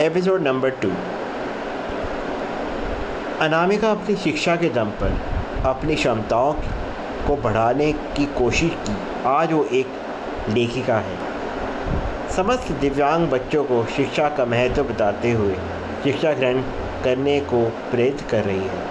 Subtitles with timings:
[0.00, 0.88] Episode number two
[3.40, 5.20] Anamika अपनी शिक्षा के दम पर
[5.66, 6.52] अपनी क्षमताओं
[7.26, 8.96] को बढ़ाने की कोशिश की।
[9.26, 9.86] आज वो एक
[10.48, 11.16] लेखिका है।
[12.30, 15.54] समस्त दिव्यांग बच्चों को शिक्षा का महत्व बताते हुए
[16.04, 16.62] शिक्षा ग्रहण
[17.04, 18.82] करने को प्रेरित कर रही है।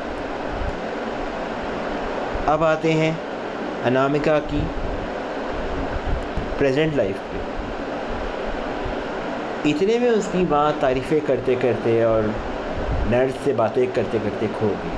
[2.48, 3.20] अब आते हैं
[3.84, 4.62] अनामिका की
[6.58, 7.55] प्रेजेंट लाइफ पे।
[9.68, 12.24] इतने में उसकी माँ तारीफ़ें करते करते और
[13.10, 14.98] नर्स से बातें करते करते खो गई।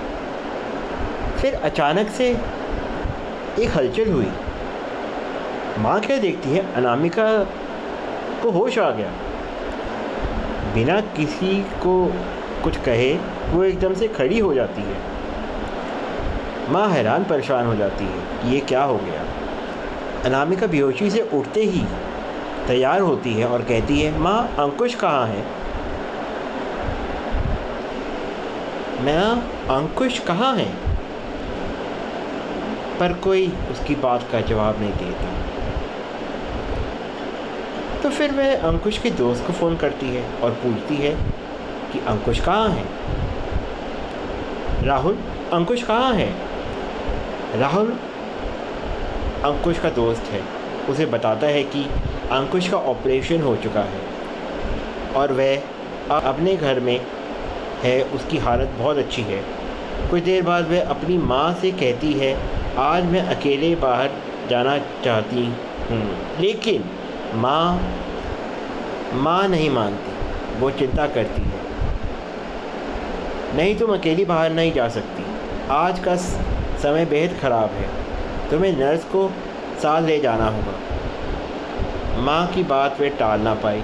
[1.41, 2.29] फिर अचानक से
[3.59, 4.27] एक हलचल हुई।
[5.79, 6.73] माँ क्या देखती है?
[6.73, 7.43] अनामिका
[8.43, 9.11] को होश आ गया।
[10.73, 12.13] बिना किसी को
[12.63, 13.13] कुछ कहे,
[13.49, 14.97] वो एकदम से खड़ी हो जाती है।
[16.69, 19.23] माँ हैरान परेशान हो जाती है, ये क्या हो गया?
[20.25, 21.81] अनामिका बेहोशी से उठते ही
[22.67, 25.41] तैयार होती है और कहती है, माँ, अंकुश कहाँ है?
[29.01, 29.35] माँ,
[29.77, 30.87] अंकुश कहाँ है?
[32.99, 35.33] पर कोई उसकी बात का जवाब नहीं देता।
[38.03, 41.15] तो फिर वह अंकुश के दोस्त को फ़ोन करती है और पूछती है
[41.93, 42.85] कि, अंकुश कहाँ है?
[44.85, 45.17] राहुल,
[45.53, 46.35] अंकुश कहाँ है?
[47.59, 47.89] राहुल,
[49.45, 50.41] अंकुश का दोस्त है।
[50.89, 51.89] उसे बताता है कि
[52.31, 54.01] अंकुश का ऑपरेशन हो चुका है।
[55.15, 55.55] और वह
[56.19, 56.99] अपने घर में
[57.83, 59.41] है, उसकी हालत बहुत अच्छी है।
[60.09, 62.37] कुछ देर बाद वह अपनी माँ से कहती है,
[62.77, 64.09] आज मैं अकेले बाहर
[64.49, 66.83] जाना चाहती हूँ। लेकिन
[67.35, 67.81] माँ
[69.13, 70.11] माँ नहीं मानती,
[70.59, 71.65] वो चिंता करती है।
[73.57, 75.23] नहीं, तुम अकेली बाहर नहीं जा सकती।
[75.69, 77.89] आज का समय बेहद ख़राब है।
[78.49, 79.27] तुम्हें नर्स को
[79.81, 80.73] साथ ले जाना होगा।
[82.17, 83.81] माँ की बात वे टाल ना पाई।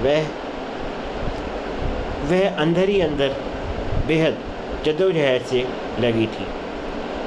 [0.00, 0.26] वह
[2.22, 3.36] वह अंदर ही अंदर
[4.06, 4.38] बेहद
[4.84, 5.66] जदोजहद से
[6.00, 6.46] लगी थी।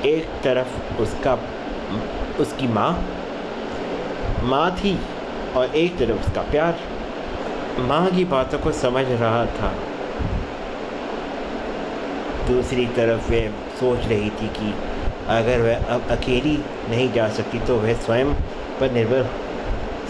[0.10, 1.34] एक तरफ़ उसका,
[2.40, 2.92] उसकी माँ
[4.44, 5.00] माँ थी,
[5.56, 6.80] और एक तरफ़ उसका प्यार।
[7.80, 9.74] माँ की बातों को समझ रहा था।
[12.48, 14.74] दूसरी तरफ़ वह सोच रही थी कि
[15.30, 16.58] अगर वह अब अकेली
[16.90, 18.34] नहीं जा सकती तो वह स्वयं
[18.80, 19.30] पर निर्भर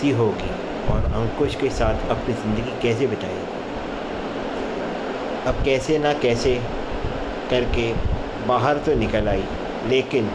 [0.02, 0.50] सी होगी
[0.92, 3.54] और अंकुश के साथ अपनी ज़िंदगी कैसे बिताएगी
[5.48, 6.56] अब कैसे ना कैसे
[7.50, 7.92] करके
[8.48, 9.44] बाहर तो निकल आई,
[9.88, 10.30] लेकिन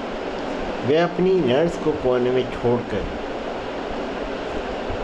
[0.87, 3.05] वह अपनी नर्स को कोने में छोड़कर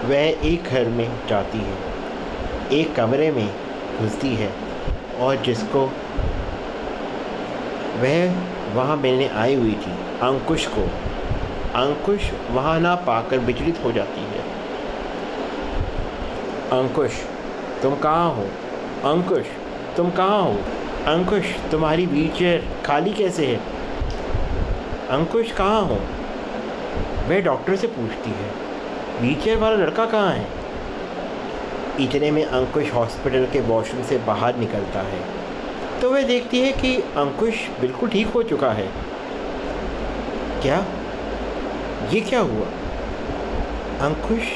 [0.05, 1.77] वह एक घर में जाती है,
[2.73, 3.49] एक कमरे में
[4.01, 4.51] घुसती है
[5.21, 5.85] और जिसको
[8.01, 9.93] वह वहाँ मिलने आई हुई थी,
[10.23, 10.83] अंकुश को।
[11.79, 14.45] अंकुश वहाँ ना पाकर विचलित हो जाती है।
[16.73, 17.11] अंकुश,
[17.83, 18.43] तुम कहाँ हो?
[19.11, 19.47] अंकुश,
[19.97, 20.55] तुम कहाँ हो?
[21.07, 23.57] अंकुश, तुम्हारी व्हीलचेयर खाली कैसे है?
[25.11, 25.99] अंकुश, कहाँ हो?
[27.29, 28.51] वह डॉक्टर से पूछती है,
[29.21, 30.49] व्हीलचेयर वाला लड़का कहाँ है?
[32.01, 35.21] इतने में अंकुश हॉस्पिटल के वॉशरूम से बाहर निकलता है
[36.01, 38.91] तो वह देखती है कि अंकुश बिल्कुल ठीक हो चुका है।
[40.63, 40.85] क्या?
[42.13, 42.67] ये क्या हुआ?
[44.07, 44.53] अंकुश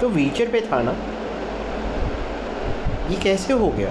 [0.00, 0.96] तो व्हीलचेयर पे था ना?
[3.10, 3.90] ये कैसे हो गया?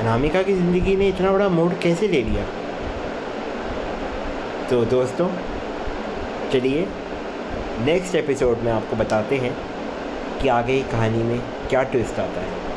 [0.00, 2.46] अनामिका की ज़िंदगी ने इतना बड़ा मोड़ कैसे ले लिया?
[4.70, 5.28] तो दोस्तों,
[6.52, 6.88] चलिए
[7.80, 9.56] नेक्स्ट एपिसोड में आपको बताते हैं
[10.42, 11.40] कि आगे की कहानी में
[11.70, 12.71] क्या ट्विस्ट आता है।